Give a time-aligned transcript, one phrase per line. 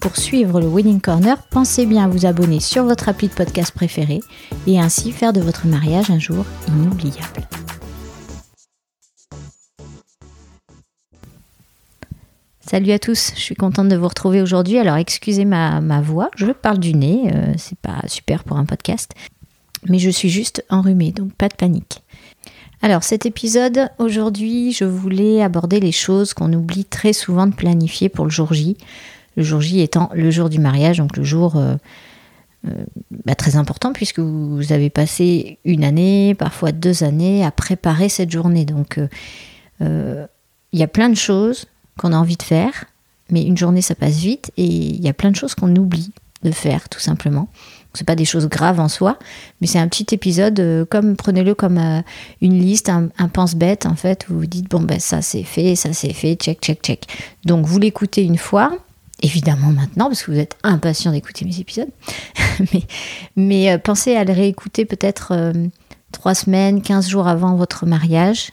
[0.00, 3.72] Pour suivre le Wedding Corner, pensez bien à vous abonner sur votre appli de podcast
[3.72, 4.20] préféré
[4.66, 7.48] et ainsi faire de votre mariage un jour inoubliable.
[12.60, 14.78] Salut à tous, je suis contente de vous retrouver aujourd'hui.
[14.78, 18.64] Alors excusez ma, ma voix, je parle du nez, euh, c'est pas super pour un
[18.64, 19.12] podcast,
[19.88, 22.02] mais je suis juste enrhumée, donc pas de panique.
[22.82, 28.08] Alors cet épisode, aujourd'hui, je voulais aborder les choses qu'on oublie très souvent de planifier
[28.08, 28.76] pour le jour J.
[29.36, 31.76] Le jour J étant le jour du mariage, donc le jour euh,
[32.66, 32.84] euh,
[33.24, 38.30] bah, très important puisque vous avez passé une année, parfois deux années à préparer cette
[38.30, 38.64] journée.
[38.64, 38.98] Donc
[39.80, 40.26] euh,
[40.72, 41.66] il y a plein de choses
[41.98, 42.86] qu'on a envie de faire,
[43.30, 46.12] mais une journée ça passe vite et il y a plein de choses qu'on oublie
[46.42, 47.48] de faire tout simplement
[47.96, 49.18] c'est pas des choses graves en soi,
[49.60, 51.80] mais c'est un petit épisode, comme prenez-le comme
[52.40, 55.92] une liste, un, pense-bête en fait, où vous dites bon ben ça c'est fait, ça
[55.92, 57.06] c'est fait, check, check, check.
[57.44, 58.76] Donc vous l'écoutez une fois,
[59.22, 61.88] évidemment maintenant, parce que vous êtes impatient d'écouter mes épisodes,
[63.36, 65.52] mais, euh, pensez à le réécouter peut-être
[66.12, 68.50] trois semaines, 15 jours avant votre mariage.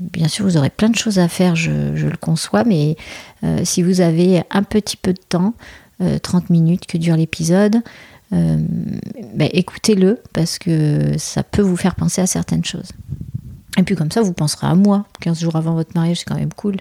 [0.00, 2.96] bien sûr, vous aurez plein de choses à faire, je, le conçois, mais
[3.64, 5.54] si vous avez un petit peu de temps,
[6.22, 7.82] 30 minutes que dure l'épisode,
[8.32, 8.58] euh,
[9.34, 12.90] ben, écoutez-le parce que ça peut vous faire penser à certaines choses.
[13.76, 16.36] Et puis comme ça, vous penserez à moi, 15 jours avant votre mariage, c'est quand
[16.36, 16.76] même cool.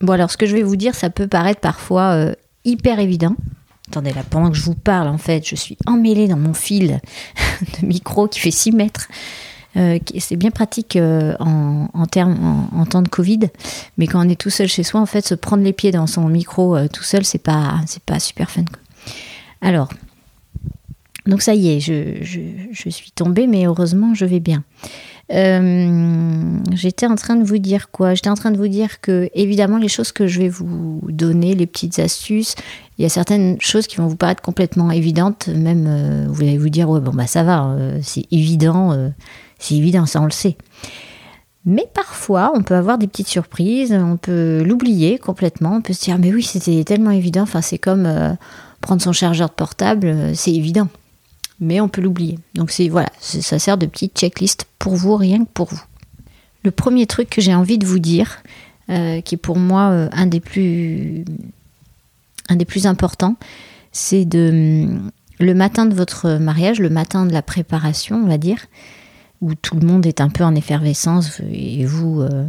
[0.00, 2.34] Bon alors ce que je vais vous dire, ça peut paraître parfois euh,
[2.68, 3.34] hyper évident.
[3.88, 7.00] Attendez là, pendant que je vous parle, en fait, je suis emmêlée dans mon fil
[7.80, 9.08] de micro qui fait 6 mètres.
[9.76, 13.40] Euh, c'est bien pratique en, en, temps de Covid,
[13.96, 16.06] mais quand on est tout seul chez soi, en fait, se prendre les pieds dans
[16.06, 18.64] son micro tout seul, c'est pas, c'est pas super fun.
[19.60, 19.88] Alors,
[21.28, 24.64] donc ça y est, je, suis tombée, mais heureusement, je vais bien.
[25.30, 28.14] Euh, j'étais en train de vous dire quoi?
[28.14, 31.54] J'étais en train de vous dire que, évidemment, les choses que je vais vous donner,
[31.54, 32.54] les petites astuces,
[32.98, 35.48] il y a certaines choses qui vont vous paraître complètement évidentes.
[35.48, 39.10] Même, euh, vous allez vous dire, ouais, bon, bah ça va, euh, c'est évident,
[39.58, 40.56] c'est évident, ça on le sait.
[41.66, 46.04] Mais parfois, on peut avoir des petites surprises, on peut l'oublier complètement, on peut se
[46.04, 48.08] dire, mais oui, c'était tellement évident, enfin, c'est comme
[48.80, 50.88] prendre son chargeur de portable, c'est évident
[51.60, 52.38] mais on peut l'oublier.
[52.54, 55.82] Donc c'est voilà, ça sert de petite checklist pour vous, rien que pour vous.
[56.64, 58.42] Le premier truc que j'ai envie de vous dire,
[58.90, 61.24] euh, qui est pour moi euh, un des plus
[62.84, 63.36] importants,
[63.92, 65.10] c'est hum,
[65.40, 68.66] le matin de votre mariage, le matin de la préparation, on va dire,
[69.40, 72.46] où tout le monde est un peu en effervescence, et vous, euh,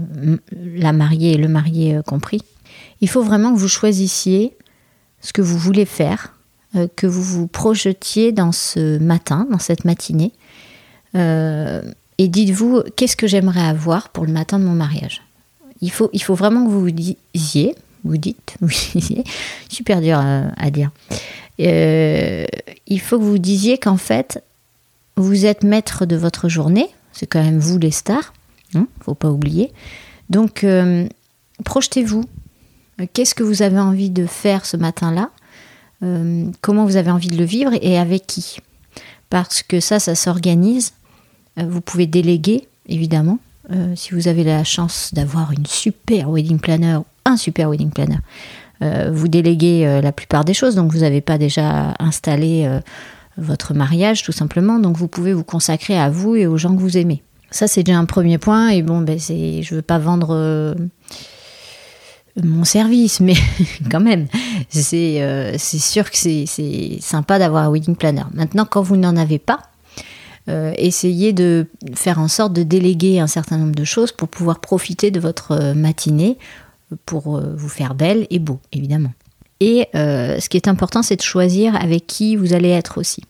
[0.75, 2.41] la mariée et le marié compris,
[3.01, 4.57] il faut vraiment que vous choisissiez
[5.21, 6.33] ce que vous voulez faire
[6.95, 10.33] que vous vous projetiez dans ce matin, dans cette matinée.
[11.15, 11.81] Euh,
[12.17, 15.21] et dites-vous, qu'est-ce que j'aimerais avoir pour le matin de mon mariage?
[15.81, 19.23] Il faut, vraiment que vous vous disiez, vous dites, vous disiez,
[19.69, 20.91] super dur à, dire.
[21.59, 22.45] Euh,
[22.87, 24.43] il faut que vous disiez qu'en fait,
[25.15, 28.33] vous êtes maître de votre journée, c'est quand même vous les stars,
[28.73, 29.71] ne hein, faut pas oublier.
[30.29, 30.65] Donc,
[31.63, 32.25] projetez-vous.
[33.13, 35.31] Qu'est-ce que vous avez envie de faire ce matin-là?
[36.03, 38.57] Euh, comment vous avez envie de le vivre et avec qui?
[39.29, 40.93] Parce que ça, ça s'organise.
[41.57, 43.39] Euh, vous pouvez déléguer, évidemment,
[43.71, 48.19] euh, si vous avez la chance d'avoir une super wedding planner, un super wedding planner.
[49.11, 52.79] vous déléguez la plupart des choses, donc vous n'avez pas déjà installé
[53.37, 54.79] votre mariage, tout simplement.
[54.79, 57.21] Donc vous pouvez vous consacrer à vous et aux gens que vous aimez.
[57.51, 58.69] Ça, c'est déjà un premier point.
[58.69, 60.75] Et bon, ben, je ne veux pas vendre
[62.43, 63.35] mon service, mais
[63.91, 64.27] quand même,
[64.93, 68.23] euh, c'est sûr que c'est sympa d'avoir un wedding planner.
[68.33, 69.59] Maintenant, quand vous n'en avez pas,
[70.47, 74.59] euh, essayez de faire en sorte de déléguer un certain nombre de choses pour pouvoir
[74.59, 76.37] profiter de votre euh, matinée
[77.05, 79.11] pour vous faire belle et beau, évidemment.
[79.59, 83.21] Et ce qui est important, c'est de choisir avec qui vous allez être aussi.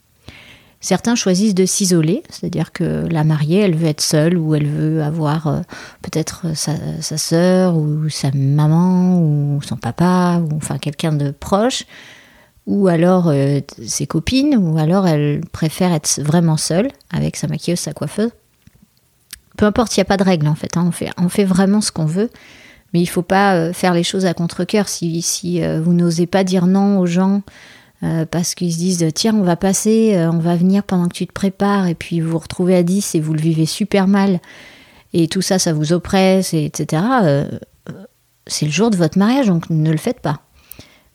[0.81, 5.03] Certains choisissent de s'isoler, c'est-à-dire que la mariée, elle veut être seule ou elle veut
[5.03, 5.59] avoir euh,
[6.01, 6.71] peut-être sa,
[7.01, 11.83] sa sœur ou sa maman ou son papa ou enfin quelqu'un de proche,
[12.65, 17.79] ou alors euh, ses copines, ou alors elle préfère être vraiment seule avec sa maquilleuse,
[17.79, 18.31] sa coiffeuse.
[19.57, 20.85] Peu importe, il n'y a pas de règle en fait, hein.
[20.87, 21.09] on fait.
[21.17, 22.29] On fait vraiment ce qu'on veut,
[22.93, 24.87] mais il faut pas euh, faire les choses à contre-coeur.
[24.87, 27.41] Si vous n'osez pas dire non aux gens,
[28.01, 31.15] euh, parce qu'ils se disent tiens on va passer, euh, on va venir pendant que
[31.15, 34.07] tu te prépares et puis vous vous retrouvez à 10 et vous le vivez super
[34.07, 34.39] mal
[35.13, 37.03] et tout ça ça vous oppresse et etc.
[37.23, 37.59] Euh,
[38.47, 40.39] c'est le jour de votre mariage donc ne le faites pas.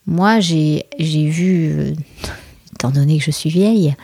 [0.05, 1.95] Moi j'ai vu,
[2.75, 3.95] étant donné que je suis vieille,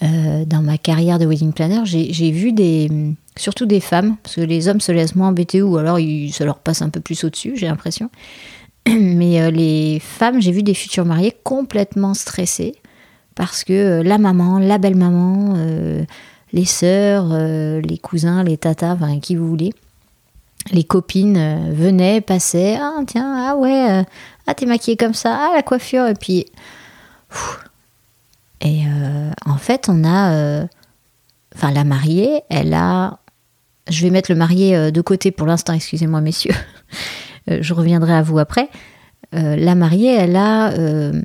[0.00, 2.90] dans ma carrière de wedding planner j'ai vu des
[3.36, 5.98] surtout des femmes parce que les hommes se laissent moins embêter ou alors
[6.32, 8.10] ça leur passe un peu plus au-dessus j'ai l'impression
[9.00, 12.76] Mais euh, les femmes, j'ai vu des futurs mariés complètement stressées
[13.34, 16.04] parce que euh, la maman, la belle-maman, euh,
[16.52, 19.72] les sœurs, les cousins, les tatas, enfin qui vous voulez,
[20.70, 24.04] les copines venaient, passaient, ah tiens, ah ouais,
[24.46, 26.46] ah t'es maquillée comme ça, ah la coiffure, et puis...
[28.62, 28.84] et
[29.44, 30.66] en fait, on a...
[31.54, 33.18] Enfin, la mariée, elle a...
[33.90, 36.54] Je vais mettre le marié de côté pour l'instant, excusez-moi messieurs.
[37.50, 38.68] Euh, je reviendrai à vous après.
[39.34, 41.20] Euh, la mariée, elle a euh,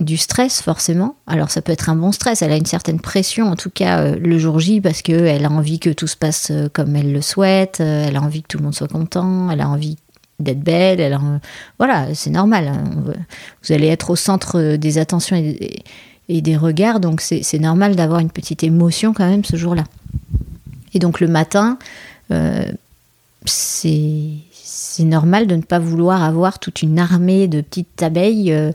[0.00, 1.16] du stress forcément.
[1.26, 4.14] Alors ça peut être un bon stress, elle a une certaine pression en tout cas
[4.14, 7.80] le jour J parce qu'elle a envie que tout se passe comme elle le souhaite,
[7.80, 9.96] elle a envie que tout le monde soit content, elle a envie
[10.40, 11.18] d'être belle, elle
[11.78, 12.68] voilà, c'est normal.
[12.68, 12.82] Hein.
[13.62, 15.84] Vous allez être au centre des attentions et,
[16.28, 19.84] des regards, donc c'est normal d'avoir une petite émotion quand même ce jour-là.
[20.94, 21.78] Et donc le matin,
[23.44, 24.30] c'est
[24.74, 28.72] c'est normal de ne pas vouloir avoir toute une armée de petites abeilles euh,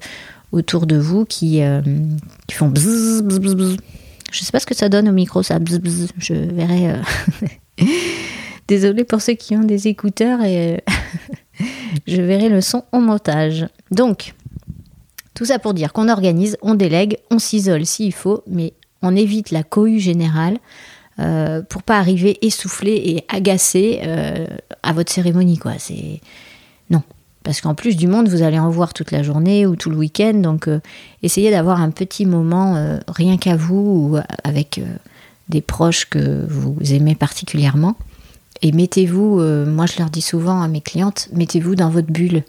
[0.52, 1.82] autour de vous qui, euh,
[2.52, 3.78] font bzz, bzz, bzz,
[4.32, 5.58] Je sais pas ce que ça donne au micro, ça.
[6.20, 6.92] Je verrai.
[6.92, 7.86] Euh,
[8.68, 10.84] Désolée pour ceux qui ont des écouteurs et
[12.08, 13.68] je verrai le son au montage.
[13.90, 14.36] Donc,
[15.34, 19.50] tout ça pour dire qu'on organise, on délègue, on s'isole s'il faut, mais on évite
[19.50, 20.58] la cohue générale.
[21.20, 24.46] Euh, pour pas arriver essoufflé et agacé euh,
[24.84, 25.74] à votre cérémonie, quoi.
[25.80, 26.22] C'est
[26.92, 27.02] non,
[27.42, 29.98] parce qu'en plus du monde, vous allez en voir toute la journée ou tout le
[29.98, 30.80] week-end, donc euh,
[31.24, 34.80] essayez d'avoir un petit moment rien qu'à vous ou avec
[35.50, 37.96] des proches que vous aimez particulièrement.
[38.62, 42.44] Et mettez-vous, moi je leur dis souvent à mes clientes, mettez-vous dans votre bulle.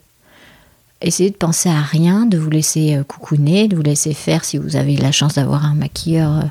[1.01, 4.77] Essayez de penser à rien, de vous laisser coucouner, de vous laisser faire si vous
[4.77, 6.45] avez la chance d'avoir un maquilleur,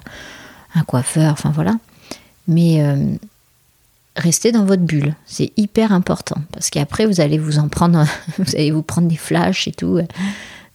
[0.73, 1.73] un coiffeur, enfin voilà
[2.47, 2.95] mais euh,
[4.15, 5.15] restez dans votre bulle.
[5.25, 8.05] C'est hyper important parce qu'après vous allez vous en prendre,
[8.37, 9.99] vous allez vous prendre des flashs et tout.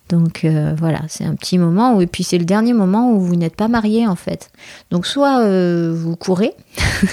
[0.09, 3.21] Donc euh, voilà, c'est un petit moment où, et puis c'est le dernier moment où
[3.21, 4.51] vous n'êtes pas marié en fait.
[4.91, 6.55] Donc soit euh, vous courez,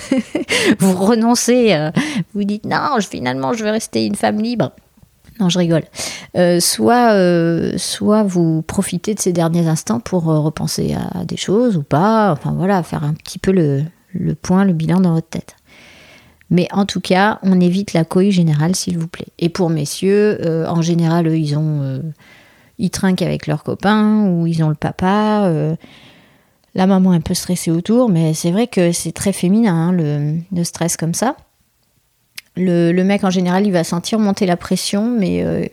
[0.80, 1.90] vous renoncez,
[2.34, 4.72] vous dites non, finalement je veux rester une femme libre.
[5.40, 5.84] Non, je rigole.
[6.60, 7.14] soit,
[7.78, 12.34] soit vous profitez de ces derniers instants pour repenser à des choses ou pas.
[12.34, 15.56] Enfin voilà, faire un petit peu le, le point, le bilan dans votre tête.
[16.52, 19.28] Mais en tout cas, on évite la cohue générale, s'il vous plaît.
[19.38, 22.00] Et pour messieurs, euh, en général, eux, ils ont, euh,
[22.80, 25.44] ils trinquent avec leurs copains ou ils ont le papa.
[25.46, 25.76] Euh,
[26.74, 29.92] la maman est un peu stressée autour, mais c'est vrai que c'est très féminin, hein,
[29.92, 31.36] le, stress comme ça.
[32.56, 35.72] Le, le, mec, en général, il va sentir monter la pression, mais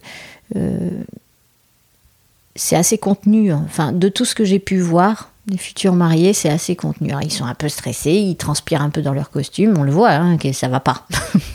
[2.55, 3.53] c'est assez contenu.
[3.53, 7.13] Enfin, de tout ce que j'ai pu voir, les futurs mariés, c'est assez contenu.
[7.23, 10.11] ils sont un peu stressés, ils transpirent un peu dans leur costume, on le voit,
[10.11, 11.07] hein, que ça va pas.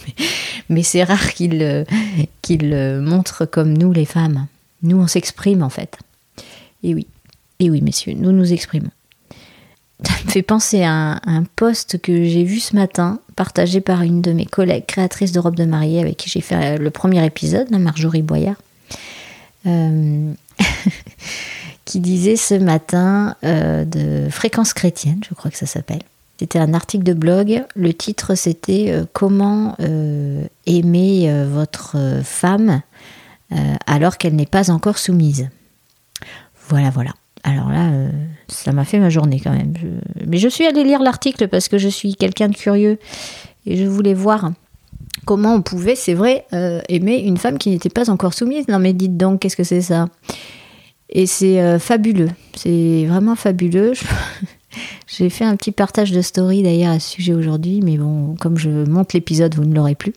[0.70, 1.84] Mais c'est rare qu'ils euh,
[2.50, 4.48] euh, montrent comme nous, les femmes.
[4.84, 5.98] Nous, on s'exprime en fait.
[6.84, 7.06] Et oui,
[7.60, 8.92] et oui, messieurs, nous nous exprimons.
[10.04, 14.22] Ça me fait penser à un, post que j'ai vu ce matin, partagé par une
[14.22, 17.70] de mes collègues créatrices de robes de mariée avec qui j'ai fait le premier épisode,
[17.70, 18.56] Marjorie Boyard.
[19.68, 20.34] Euh...
[22.00, 26.02] disait ce matin euh, de Fréquence chrétienne, je crois que ça s'appelle.
[26.40, 27.64] C'était un article de blog.
[27.76, 32.82] Le titre c'était euh, Comment euh, aimer votre femme
[33.86, 35.50] alors qu'elle n'est pas encore soumise.
[36.70, 37.12] Voilà, voilà.
[37.44, 37.92] Alors là,
[38.48, 39.74] ça m'a fait ma journée quand même.
[40.26, 42.98] Mais je suis allée lire l'article parce que je suis quelqu'un de curieux
[43.66, 44.52] et je voulais voir
[45.26, 46.46] comment on pouvait, c'est vrai,
[46.88, 48.70] aimer une femme qui n'était pas encore soumise.
[48.70, 50.08] Non mais dites donc, qu'est-ce que c'est ça?
[51.12, 53.94] Et c'est euh, fabuleux, c'est vraiment fabuleux.
[55.08, 58.58] J'ai fait un petit partage de story d'ailleurs à ce sujet aujourd'hui, mais bon, comme
[58.58, 60.14] je monte l'épisode, vous ne l'aurez plus.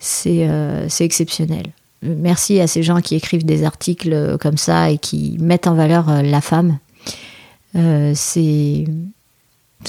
[0.00, 1.66] C'est euh, exceptionnel.
[2.02, 6.08] Merci à ces gens qui écrivent des articles comme ça et qui mettent en valeur
[6.08, 6.78] euh, la femme.
[7.74, 8.84] c'est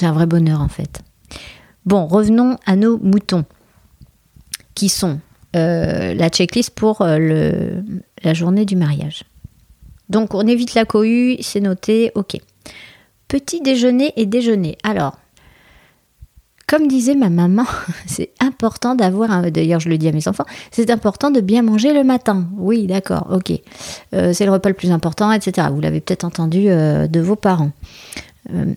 [0.00, 1.02] un vrai bonheur en fait.
[1.86, 3.44] Bon, revenons à nos moutons,
[4.76, 5.18] qui sont
[5.52, 9.24] la checklist pour la journée du mariage.
[10.08, 12.36] Donc on évite la cohue, c'est noté, ok.
[13.28, 14.76] Petit déjeuner et déjeuner.
[14.82, 15.16] Alors,
[16.66, 17.66] comme disait ma maman,
[18.06, 21.92] c'est important d'avoir, d'ailleurs je le dis à mes enfants, c'est important de bien manger
[21.92, 22.48] le matin.
[22.56, 23.52] Oui, d'accord, ok.
[24.14, 25.68] Euh, c'est le repas le plus important, etc.
[25.72, 27.72] Vous l'avez peut-être entendu euh, de vos parents.
[28.52, 28.74] Euh,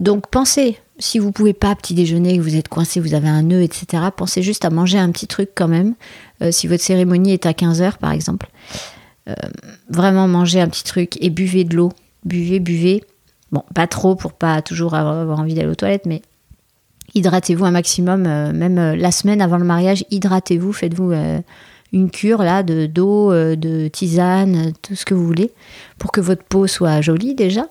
[0.00, 3.62] donc pensez, si vous pouvez pas petit déjeuner, vous êtes coincé, vous avez un nœud,
[3.62, 5.94] etc., pensez juste à manger un petit truc quand même,
[6.50, 8.48] si votre cérémonie est à 15h par exemple.
[9.88, 11.92] Vraiment manger un petit truc et buvez de l'eau.
[12.24, 13.04] Buvez, buvez.
[13.52, 16.22] Bon, pas trop pour pas toujours avoir envie d'aller aux toilettes, mais
[17.14, 21.40] hydratez-vous un maximum, euh, même euh, la semaine avant le mariage, hydratez-vous, faites-vous euh,
[21.92, 25.50] une cure là de d'eau, de tisane, tout ce que vous voulez,
[25.98, 27.66] pour que votre peau soit jolie déjà,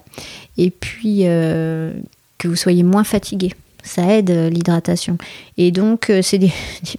[0.60, 3.52] et puis que vous soyez moins fatigué.
[3.84, 5.18] Ça aide l'hydratation.
[5.58, 6.52] Et donc c'est des,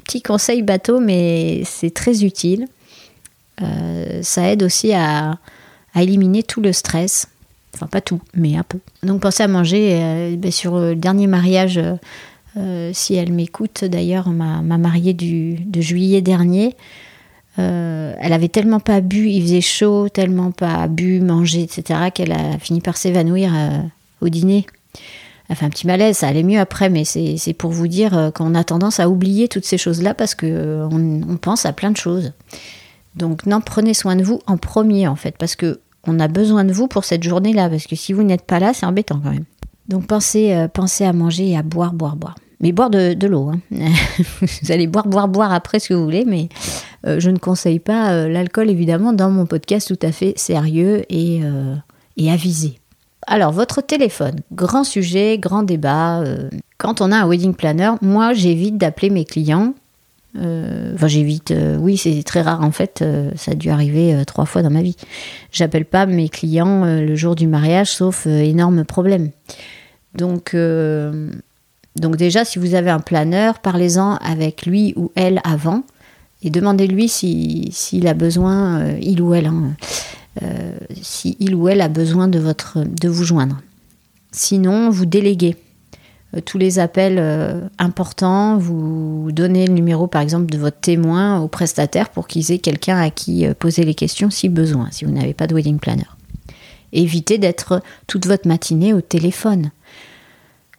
[0.03, 2.67] petits conseils bateaux, mais c'est très utile.
[4.23, 5.39] Ça aide aussi à,
[5.95, 7.29] éliminer tout le stress.
[7.75, 8.79] Enfin, pas tout, mais un peu.
[9.03, 10.37] Donc, pensez à manger.
[10.39, 11.81] Ben, sur le dernier mariage
[12.57, 16.77] euh, si elle m'écoute, d'ailleurs, ma, mariée du, de juillet dernier,
[17.59, 22.33] euh, elle avait tellement pas bu, il faisait chaud, tellement pas bu, mangé, etc., qu'elle
[22.33, 23.79] a fini par s'évanouir euh,
[24.21, 24.67] au dîner.
[25.49, 28.55] Elle fait un petit malaise, ça allait mieux après, mais c'est pour vous dire qu'on
[28.55, 32.33] a tendance à oublier toutes ces choses-là parce qu'on on pense à plein de choses.
[33.15, 36.65] Donc, non, prenez soin de vous en premier, en fait, parce que on a besoin
[36.65, 39.31] de vous pour cette journée-là, parce que si vous n'êtes pas là, c'est embêtant quand
[39.31, 39.45] même.
[39.89, 42.35] Donc pensez, euh, pensez à manger et à boire, boire, boire.
[42.61, 43.51] Mais boire de, l'eau.
[43.51, 43.61] Hein.
[44.41, 46.49] vous allez boire, boire, boire après ce que vous voulez, mais
[47.07, 51.05] euh, je ne conseille pas euh, l'alcool, évidemment, dans mon podcast tout à fait sérieux
[51.09, 51.41] et,
[52.17, 52.79] et avisé.
[53.27, 56.25] Alors, votre téléphone, grand sujet, grand débat.
[56.79, 59.75] quand on a un wedding planner, moi, j'évite d'appeler mes clients.
[60.35, 61.55] Enfin, j'évite.
[61.79, 63.05] oui, c'est très rare en fait.
[63.37, 64.97] ça a dû arriver trois fois dans ma vie.
[65.51, 69.31] J'appelle pas mes clients le jour du mariage, sauf énorme problème.
[70.15, 71.31] Donc, euh,
[71.97, 75.85] donc déjà, si vous avez un planeur, parlez-en avec lui ou elle avant
[76.43, 79.75] et demandez-lui s'il si, a besoin, euh, il ou elle, hein,
[80.43, 80.73] euh,
[81.53, 83.61] ou elle a besoin de, votre, de vous joindre.
[84.33, 85.57] Sinon, vous déléguez
[86.45, 92.09] tous les appels importants, vous donnez le numéro par exemple de votre témoin au prestataire
[92.09, 95.47] pour qu'ils aient quelqu'un à qui poser les questions si besoin, si vous n'avez pas
[95.47, 96.07] de wedding planner.
[96.93, 99.71] Évitez d'être toute votre matinée au téléphone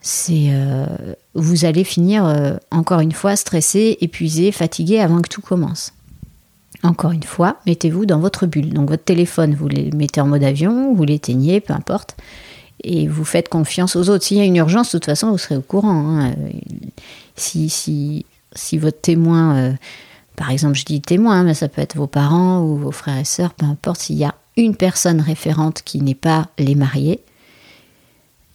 [0.04, 0.86] c'est euh,
[1.34, 5.94] vous allez finir euh, encore une fois stressé, épuisé, fatigué avant que tout commence.
[6.84, 8.74] Encore une fois, mettez-vous dans votre bulle.
[8.74, 12.18] Donc votre téléphone, vous le mettez en mode avion, vous l'éteignez, peu importe,
[12.84, 14.24] et vous faites confiance aux autres.
[14.24, 16.20] S'il y a une urgence, de toute façon, vous serez au courant.
[16.20, 16.34] Hein.
[17.36, 19.74] Si, si, si, votre témoin, euh,
[20.36, 23.26] par exemple, je dis témoin, mais ça peut être vos parents ou vos frères et
[23.26, 27.22] sœurs, peu importe, s'il y a une personne référente qui n'est pas les mariés,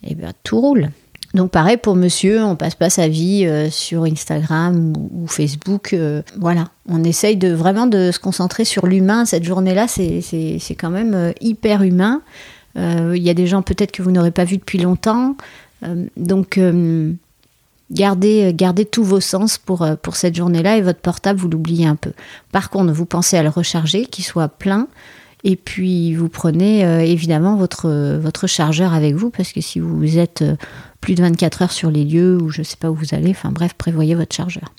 [0.05, 0.91] eh bien tout roule.
[1.35, 5.93] Donc pareil pour monsieur, on passe pas sa vie euh, sur Instagram ou, Facebook.
[5.93, 9.25] Euh, voilà, on essaye de vraiment de se concentrer sur l'humain.
[9.25, 12.23] Cette journée-là, c'est quand même hyper humain.
[12.77, 15.37] Il y a des gens peut-être que vous n'aurez pas vus depuis longtemps.
[16.17, 16.61] donc
[17.91, 21.97] gardez, gardez tous vos sens pour, pour cette journée-là et votre portable, vous l'oubliez un
[21.97, 22.13] peu.
[22.53, 24.87] Par contre, vous pensez à le recharger, qu'il soit plein.
[25.45, 30.45] Et puis vous prenez évidemment votre, votre chargeur avec vous parce que si vous êtes
[31.01, 33.31] plus de 24 heures sur les lieux ou je ne sais pas où vous allez.
[33.31, 34.73] Enfin bref, prévoyez votre chargeur.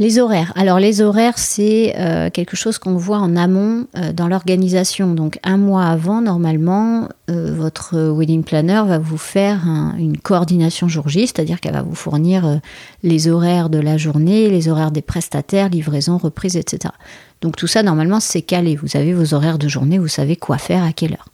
[0.00, 0.50] Les horaires.
[0.56, 5.12] Alors les horaires, c'est euh, quelque chose qu'on voit en amont euh, dans l'organisation.
[5.12, 9.60] Donc un mois avant, normalement, euh, votre wedding planner va vous faire
[9.98, 12.60] une coordination jour J, c'est-à-dire qu'elle va vous fournir
[13.02, 16.94] les horaires de la journée, les horaires des prestataires, livraison, reprise, etc.
[17.42, 18.76] Donc tout ça, normalement, c'est calé.
[18.76, 21.28] Vous avez vos horaires de journée, vous savez quoi faire à quelle heure.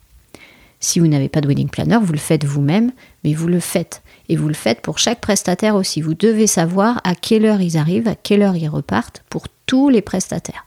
[0.87, 2.93] Si vous n'avez pas de wedding planner, vous le faites vous-même,
[3.25, 4.03] mais vous le faites.
[4.29, 6.01] Et vous le faites pour chaque prestataire aussi.
[6.01, 9.89] Vous devez savoir à quelle heure ils arrivent, à quelle heure ils repartent pour tous
[9.89, 10.65] les prestataires.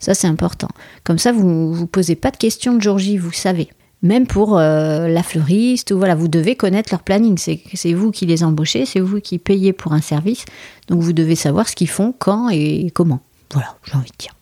[0.00, 0.66] Ça, c'est important.
[1.04, 3.68] Comme ça, vous ne vous posez pas de questions de jour J, vous savez.
[4.02, 7.38] Même pour euh, la fleuriste, ou voilà, vous devez connaître leur planning.
[7.38, 10.44] C'est vous qui les embauchez, c'est vous qui payez pour un service.
[10.88, 13.20] Donc vous devez savoir ce qu'ils font, quand et comment.
[13.52, 14.34] Voilà, j'ai envie de dire.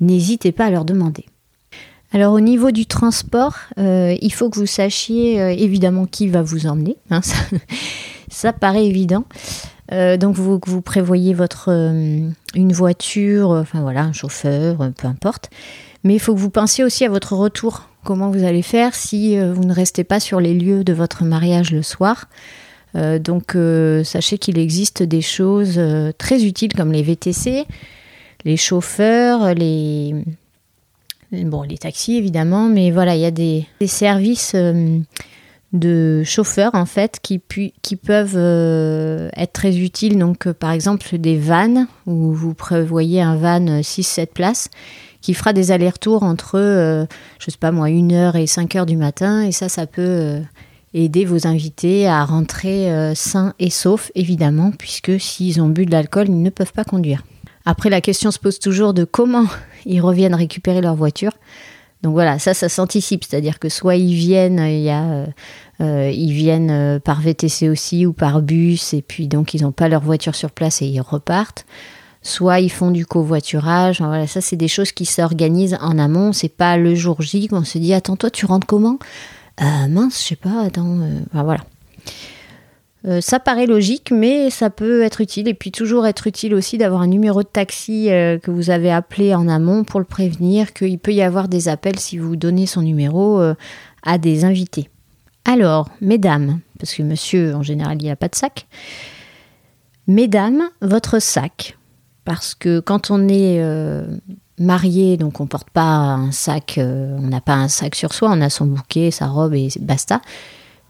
[0.00, 1.24] N'hésitez pas à leur demander.
[2.12, 6.42] Alors au niveau du transport, euh, il faut que vous sachiez euh, évidemment qui va
[6.42, 6.96] vous emmener.
[7.10, 7.20] Hein,
[8.28, 9.24] ça, paraît évident.
[9.92, 15.50] Euh, donc vous, vous prévoyez votre une voiture, enfin voilà, un chauffeur, peu importe.
[16.02, 19.38] Mais il faut que vous pensiez aussi à votre retour comment vous allez faire si
[19.38, 22.28] vous ne restez pas sur les lieux de votre mariage le soir?
[22.94, 23.56] donc
[24.02, 25.80] sachez qu'il existe des choses
[26.18, 27.66] très utiles comme les VTC,
[28.44, 30.24] les chauffeurs, les,
[31.32, 34.98] bon, les taxis évidemment, mais voilà, il y a des, services euh,
[35.72, 37.40] de chauffeurs en fait qui,
[37.82, 40.18] qui peuvent euh, être très utiles.
[40.18, 44.68] Donc euh, par exemple des vannes où vous prévoyez un van 6-7 places
[45.20, 47.06] qui fera des allers-retours entre,
[47.38, 50.40] je sais pas moi, 1h et 5h du matin et ça, ça peut
[50.94, 56.28] aider vos invités à rentrer sains et saufs évidemment puisque s'ils ont bu de l'alcool,
[56.28, 57.22] ils ne peuvent pas conduire.
[57.64, 59.46] Après, la question se pose toujours de comment
[59.86, 61.32] ils reviennent récupérer leur voiture.
[62.02, 65.26] Donc voilà, ça, ça s'anticipe, c'est-à-dire que soit ils viennent, euh,
[65.82, 69.72] euh, ils viennent euh, par VTC aussi ou par bus, et puis donc ils n'ont
[69.72, 71.66] pas leur voiture sur place et ils repartent.
[72.22, 74.00] Soit ils font du covoiturage.
[74.00, 76.32] voilà, ça c'est des choses qui s'organisent en amont.
[76.32, 78.98] C'est pas le jour J qu'on se dit attends toi tu rentres comment?
[79.58, 80.64] Mince, je sais pas.
[80.66, 80.98] Attends,
[81.32, 81.60] voilà.
[83.06, 85.48] Euh, ça paraît logique, mais ça peut être utile.
[85.48, 88.92] Et puis toujours être utile aussi d'avoir un numéro de taxi euh, que vous avez
[88.92, 92.66] appelé en amont pour le prévenir qu'il peut y avoir des appels si vous donnez
[92.66, 93.54] son numéro euh,
[94.02, 94.90] à des invités.
[95.46, 98.66] Alors, mesdames, parce que monsieur en général il n'y a pas de sac,
[100.06, 101.78] mesdames, votre sac,
[102.24, 103.64] parce que quand on est
[104.58, 108.40] marié, donc on porte pas un sac, on n'a pas un sac sur soi, on
[108.42, 110.20] a son bouquet, sa robe et basta.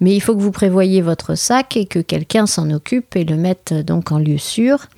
[0.00, 3.37] Mais il faut que vous prévoyiez votre sac et que quelqu'un s'en occupe et le
[3.37, 4.88] mette donc en lieu sûr.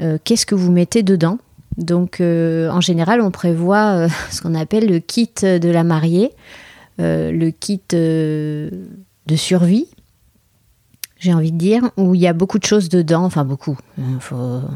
[0.00, 1.38] Euh, qu'est-ce que vous mettez dedans?
[1.76, 6.30] Donc euh, en général, on prévoit euh, ce qu'on appelle le kit de la mariée,
[6.98, 8.70] le kit de
[9.34, 9.88] survie,
[11.18, 13.76] j'ai envie de dire, où il y a beaucoup de choses dedans, enfin beaucoup.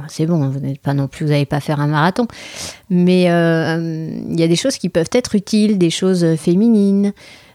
[0.09, 2.27] C'est bon, vous n'êtes pas non plus, vous n'allez pas faire un marathon,
[2.91, 7.13] mais il y a des choses qui peuvent être utiles, des choses féminines.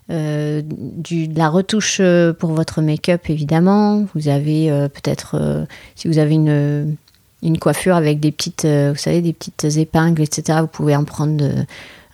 [0.10, 4.06] Euh, de la retouche euh, pour votre make-up évidemment.
[4.14, 6.98] Vous avez euh, peut-être, si vous avez une,
[7.42, 11.46] une, coiffure avec des petites, vous savez, des petites épingles, etc., vous pouvez en prendre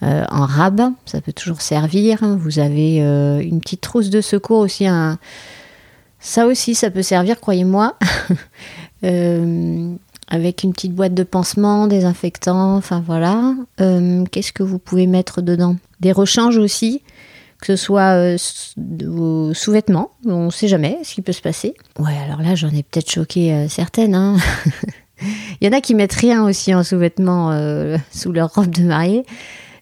[0.02, 2.20] en rab, ça peut toujours servir.
[2.22, 4.86] Vous avez une petite trousse de secours aussi,
[6.20, 7.98] ça aussi, ça peut servir, croyez-moi.
[10.32, 13.56] avec une petite boîte de pansement, désinfectant, enfin voilà.
[13.78, 15.76] Qu'est-ce que vous pouvez mettre dedans?
[16.00, 17.02] Des rechanges aussi
[17.60, 18.38] que ce soit euh,
[19.54, 21.74] sous-vêtements, on ne sait jamais ce qui peut se passer.
[22.00, 24.16] Ouais, alors là, j'en ai peut-être choqué euh, certaines.
[24.16, 24.38] Hein.
[25.62, 28.84] Il y en a qui mettent rien aussi en sous-vêtements euh, sous leur robe de
[28.84, 29.26] mariée.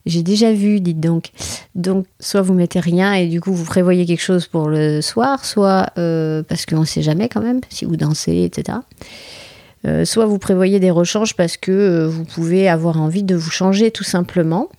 [0.08, 1.30] J'ai déjà vu, dites donc.
[1.76, 5.44] Donc, soit vous mettez rien et du coup vous prévoyez quelque chose pour le soir,
[5.44, 8.78] soit parce qu'on ne sait jamais quand même si vous dansez, etc.
[10.06, 14.06] soit vous prévoyez des rechanges parce que vous pouvez avoir envie de vous changer tout
[14.06, 14.70] simplement.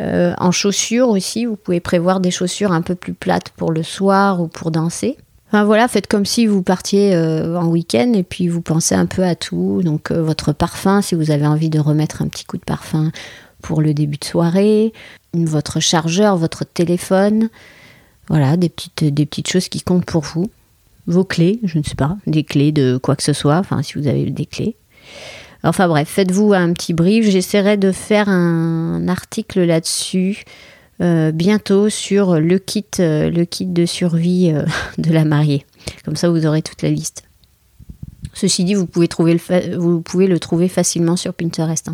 [0.00, 3.82] Euh, en chaussures aussi, vous pouvez prévoir des chaussures un peu plus plates pour le
[3.82, 5.16] soir ou pour danser.
[5.48, 9.06] Enfin voilà, faites comme si vous partiez euh, en week-end et puis vous pensez un
[9.06, 9.82] peu à tout.
[9.84, 13.12] Donc euh, votre parfum, si vous avez envie de remettre un petit coup de parfum
[13.62, 14.92] pour le début de soirée,
[15.32, 17.50] votre chargeur, votre téléphone,
[18.28, 20.50] voilà, des petites, des petites choses qui comptent pour vous.
[21.06, 23.98] Vos clés, je ne sais pas, des clés de quoi que ce soit, enfin si
[23.98, 24.74] vous avez des clés.
[25.64, 27.26] Enfin bref, faites-vous un petit brief.
[27.26, 30.44] J'essaierai de faire un article là-dessus
[31.00, 34.64] euh, bientôt sur le kit, euh, de survie euh,
[34.98, 35.64] de la mariée.
[36.04, 37.24] Comme ça, vous aurez toute la liste.
[38.32, 41.88] Ceci dit, vous pouvez, trouver le vous pouvez le trouver facilement sur Pinterest.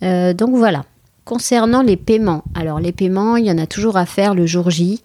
[0.00, 0.34] Hein.
[0.34, 0.84] donc voilà.
[1.24, 4.70] Concernant les paiements, alors les paiements, il y en a toujours à faire le jour
[4.70, 5.02] J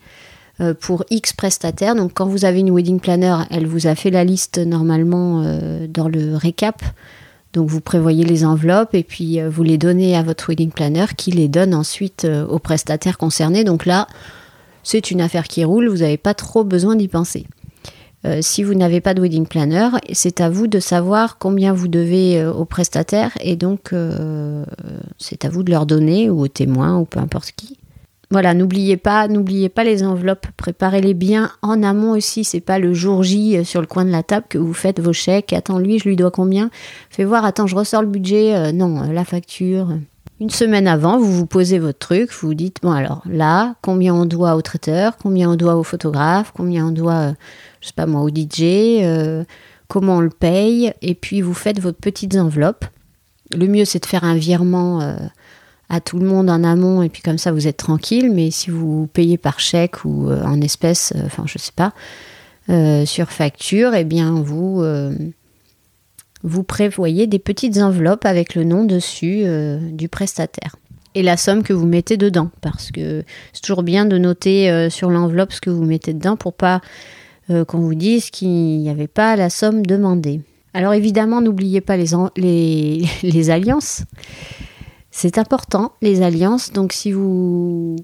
[0.79, 1.95] pour X prestataires.
[1.95, 5.43] Donc quand vous avez une wedding planner, elle vous a fait la liste normalement
[5.89, 6.81] dans le récap
[7.53, 11.05] donc vous prévoyez les enveloppes et puis euh, vous les donnez à votre wedding planner
[11.15, 13.63] qui les donne ensuite euh, aux prestataires concernés.
[13.63, 14.07] Donc là,
[14.81, 17.45] c'est une affaire qui roule, vous n'avez pas trop besoin d'y penser.
[18.25, 21.87] Euh, si vous n'avez pas de wedding planner, c'est à vous de savoir combien vous
[21.87, 23.93] devez aux prestataires et donc
[25.19, 27.77] c'est à vous de leur donner ou aux témoins ou peu importe qui.
[28.33, 32.43] Voilà, n'oubliez pas, n'oubliez pas les enveloppes, préparez-les bien en amont aussi.
[32.43, 34.99] C'est pas le jour J euh, sur le coin de la table que vous faites
[34.99, 35.53] vos chèques.
[35.53, 36.71] Attends, lui, je lui dois combien?
[37.11, 38.55] Fais voir, attends, je ressors le budget.
[38.55, 39.89] Euh, non, euh, la facture.
[40.39, 44.15] Une semaine avant, vous vous posez votre truc, vous vous dites, bon alors là, combien
[44.15, 47.33] on doit au traiteur, combien on doit au photographe, combien on doit,
[47.81, 49.45] je sais pas moi, au DJ,
[49.87, 52.85] comment on le paye, et puis vous faites vos petites enveloppes.
[53.55, 55.17] Le mieux, c'est de faire un virement
[55.93, 58.31] à tout le monde en amont et puis comme ça vous êtes tranquille.
[58.33, 61.93] Mais si vous payez par chèque ou euh, en espèces, euh, enfin je sais pas,
[62.69, 64.83] euh, sur facture, eh bien vous
[66.45, 69.45] vous prévoyez des petites enveloppes avec le nom dessus
[69.93, 70.75] du prestataire.
[71.15, 72.49] et la somme que vous mettez dedans.
[72.59, 76.53] Parce que c'est toujours bien de noter sur l'enveloppe ce que vous mettez dedans pour
[76.53, 76.81] pas
[77.47, 80.41] qu'on vous dise qu'il n'y avait pas la somme demandée.
[80.73, 84.03] Alors évidemment, n'oubliez pas les, les alliances.
[85.15, 86.73] C'est important, les alliances.
[86.73, 87.97] Donc si vous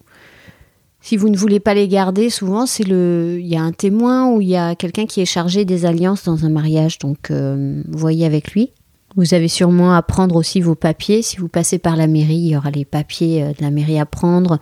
[1.02, 4.30] si vous ne voulez pas les garder, souvent c'est le, il y a un témoin
[4.30, 7.00] ou il y a quelqu'un qui est chargé des alliances dans un mariage.
[7.00, 8.74] Donc euh, voyez avec lui.
[9.16, 11.24] Vous avez sûrement à prendre aussi vos papiers.
[11.24, 14.00] Si vous passez par la mairie, il y aura les papiers euh, de la mairie
[14.00, 14.60] à prendre.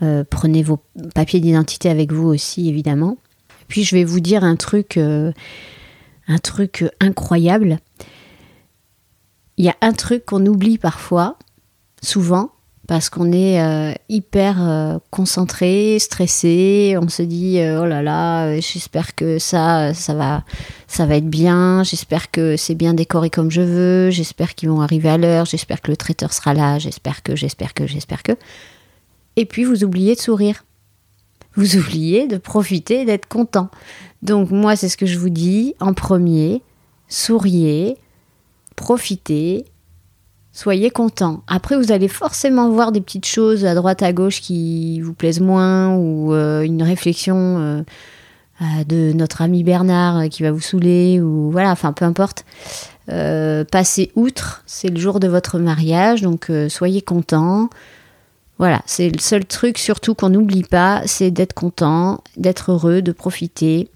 [0.00, 0.78] Euh, prenez vos
[1.12, 3.18] papiers d'identité avec vous aussi, évidemment.
[3.66, 7.78] Puis je vais vous dire un truc, un truc incroyable.
[9.56, 11.36] Il y a un truc qu'on oublie parfois,
[12.02, 12.50] souvent,
[12.90, 16.96] parce qu'on est euh, hyper euh, concentré, stressé.
[17.00, 20.42] On se dit euh, oh là là, j'espère que ça, ça va,
[20.88, 21.84] ça va être bien.
[21.84, 24.10] J'espère que c'est bien décoré comme je veux.
[24.10, 25.44] J'espère qu'ils vont arriver à l'heure.
[25.44, 26.80] J'espère que le traiteur sera là.
[26.80, 28.32] J'espère que, j'espère que, j'espère que.
[29.36, 30.64] Et puis vous oubliez de sourire.
[31.54, 33.70] Vous oubliez de profiter, d'être content.
[34.22, 36.60] Donc moi, c'est ce que je vous dis en premier.
[37.06, 37.98] Souriez,
[38.74, 39.64] profitez,
[40.60, 41.42] soyez content.
[41.46, 45.40] Après, vous allez forcément voir des petites choses à droite à gauche qui vous plaisent
[45.40, 47.82] moins ou euh, une réflexion euh,
[48.60, 52.44] euh, de notre ami Bernard qui va vous saouler ou voilà, enfin peu importe.
[53.06, 57.70] passez outre, c'est le jour de votre mariage, donc soyez content.
[58.58, 63.12] Voilà, c'est le seul truc surtout qu'on n'oublie pas, c'est d'être content, d'être heureux, de
[63.12, 63.88] profiter,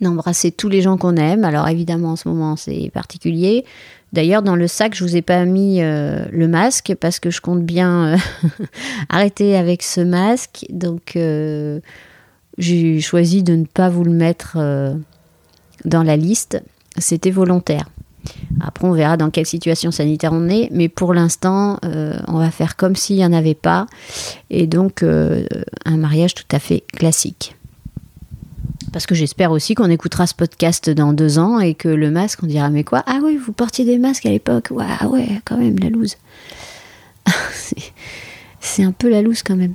[0.00, 1.44] d'embrasser tous les gens qu'on aime.
[1.44, 3.64] Alors évidemment en ce moment c'est particulier,
[4.12, 7.40] D'ailleurs, dans le sac, je vous ai pas mis euh, le masque parce que je
[7.40, 8.16] compte bien euh,
[9.10, 10.64] arrêter avec ce masque.
[10.70, 11.80] Donc, euh,
[12.56, 14.56] j'ai choisi de ne pas vous le mettre
[15.84, 16.60] dans la liste.
[16.96, 17.88] C'était volontaire.
[18.60, 22.74] Après, on verra dans quelle situation sanitaire on est, mais pour l'instant, on va faire
[22.74, 23.86] comme s'il n'y en avait pas.
[24.50, 27.54] Et donc, un mariage tout à fait classique.
[28.92, 32.40] Parce que j'espère aussi qu'on écoutera ce podcast dans deux ans et que le masque,
[32.42, 33.02] on dira mais quoi?
[33.06, 34.68] Ah oui, vous portiez des masques à l'époque.
[34.70, 36.16] Ouais, ouais, quand même, la loose.
[38.60, 39.74] c'est un peu la loose quand même.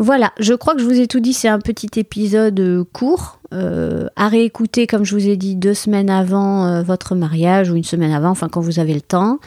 [0.00, 1.34] Voilà, je crois que je vous ai tout dit.
[1.34, 5.74] C'est un petit épisode euh, court euh, à réécouter, comme je vous ai dit, deux
[5.74, 9.38] semaines avant euh, votre mariage ou une semaine avant, enfin quand vous avez le temps.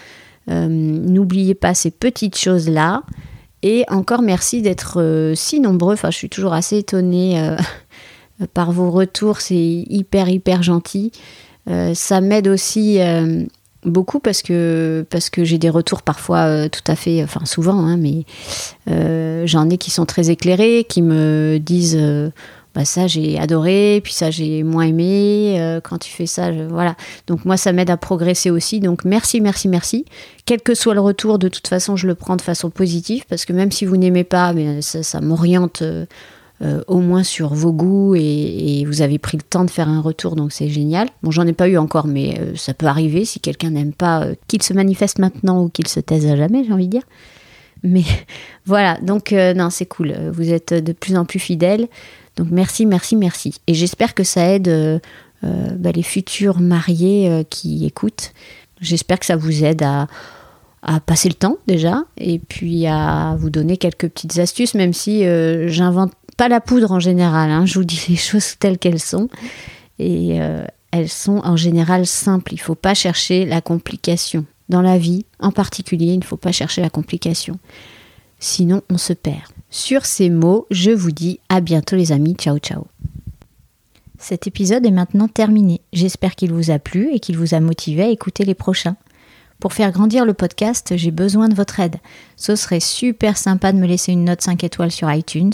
[0.48, 3.04] N'oubliez pas ces petites choses-là.
[3.64, 5.94] Et encore merci d'être si nombreux.
[5.94, 7.56] Enfin, je suis toujours assez étonnée
[8.54, 11.12] par vos retours, c'est hyper hyper gentil.
[11.70, 13.44] Euh, ça m'aide aussi euh,
[13.86, 17.78] beaucoup parce que parce que j'ai des retours parfois euh, tout à fait, enfin souvent,
[17.78, 18.26] hein, mais
[19.46, 22.00] j'en ai qui sont très éclairés, qui me disent
[22.76, 25.80] bah ça j'ai adoré, puis ça j'ai moins aimé.
[25.84, 26.96] quand tu fais ça, voilà.
[27.28, 28.80] Donc moi ça m'aide à progresser aussi.
[28.80, 30.06] Donc merci, merci, merci.
[30.46, 33.46] Quel que soit le retour, de toute façon je le prends de façon positive parce
[33.46, 35.84] que même si vous n'aimez pas, mais ça m'oriente
[36.64, 40.00] euh, au moins sur vos goûts et, vous avez pris le temps de faire un
[40.00, 41.10] retour, donc c'est génial.
[41.22, 44.24] Bon, j'en ai pas eu encore, mais euh, ça peut arriver si quelqu'un n'aime pas
[44.24, 47.04] euh, qu'il se manifeste maintenant ou qu'il se taise à jamais, j'ai envie de dire.
[47.82, 48.04] Mais
[48.66, 50.14] voilà, donc non, c'est cool.
[50.32, 51.88] Vous êtes de plus en plus fidèles.
[52.38, 53.56] Donc merci, merci, merci.
[53.68, 55.02] Et j'espère que ça aide
[55.42, 58.32] bah, les futurs mariés qui écoutent.
[58.80, 60.08] J'espère que ça vous aide à,
[60.82, 65.26] à passer le temps déjà et puis à vous donner quelques petites astuces, même si
[65.68, 67.66] j'invente pas la poudre en général, hein.
[67.66, 69.30] je vous dis les choses telles qu'elles sont.
[69.98, 72.52] Et euh, elles sont en général simples.
[72.52, 74.46] Il ne faut pas chercher la complication.
[74.68, 77.60] Dans la vie, en particulier, il ne faut pas chercher la complication.
[78.40, 79.54] Sinon, on se perd.
[79.70, 82.36] Sur ces mots, je vous dis à bientôt les amis.
[82.36, 82.88] Ciao ciao.
[84.18, 85.80] Cet épisode est maintenant terminé.
[85.94, 88.98] J'espère qu'il vous a plu et qu'il vous a motivé à écouter les prochains.
[89.62, 92.02] Pour faire grandir le podcast, j'ai besoin de votre aide.
[92.36, 95.54] Ce serait super sympa de me laisser une note 5 étoiles sur iTunes,